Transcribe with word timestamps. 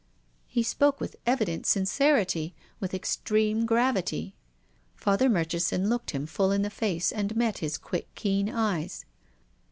He 0.47 0.63
spoke 0.63 0.99
with 0.99 1.15
evident 1.27 1.67
sincerity, 1.67 2.55
with 2.79 2.95
extreme 2.95 3.67
gravity. 3.67 4.33
Father 4.95 5.29
Murchison 5.29 5.89
looked 5.89 6.09
him 6.09 6.25
full 6.25 6.51
in 6.51 6.63
the 6.63 6.71
face, 6.71 7.11
and 7.11 7.35
met 7.35 7.59
his 7.59 7.77
quick, 7.77 8.07
keen 8.15 8.49
eyes. 8.49 9.05